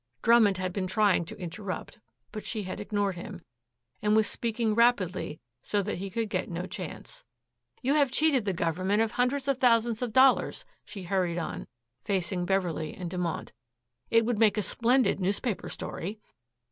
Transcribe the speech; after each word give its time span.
Drummond 0.23 0.57
had 0.57 0.73
been 0.73 0.87
trying 0.87 1.25
to 1.25 1.37
interrupt, 1.37 1.99
but 2.31 2.43
she 2.43 2.63
had 2.63 2.79
ignored 2.79 3.13
him, 3.13 3.43
and 4.01 4.15
was 4.15 4.25
speaking 4.25 4.73
rapidly 4.73 5.39
so 5.61 5.83
that 5.83 5.99
he 5.99 6.09
could 6.09 6.27
get 6.27 6.49
no 6.49 6.65
chance. 6.65 7.23
"You 7.83 7.93
have 7.93 8.09
cheated 8.09 8.45
the 8.45 8.51
Government 8.53 9.03
of 9.03 9.11
hundreds 9.11 9.47
of 9.47 9.59
thousands 9.59 9.99
dollars," 9.99 10.65
she 10.85 11.03
hurried 11.03 11.37
on 11.37 11.67
facing 12.03 12.47
Beverley 12.47 12.95
and 12.95 13.11
Dumont. 13.11 13.51
"It 14.09 14.25
would 14.25 14.39
make 14.39 14.57
a 14.57 14.63
splendid 14.63 15.19
newspaper 15.19 15.69
story." 15.69 16.19